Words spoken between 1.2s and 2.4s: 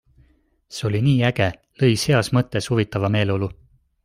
äge- lõi heas